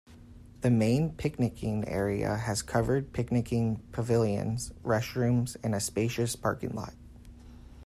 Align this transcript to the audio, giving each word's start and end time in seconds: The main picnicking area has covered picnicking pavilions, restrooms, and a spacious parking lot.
The 0.61 0.71
main 0.71 1.11
picnicking 1.11 1.87
area 1.87 2.35
has 2.35 2.63
covered 2.63 3.13
picnicking 3.13 3.83
pavilions, 3.91 4.71
restrooms, 4.83 5.57
and 5.63 5.75
a 5.75 5.79
spacious 5.79 6.35
parking 6.35 6.71
lot. 6.71 6.95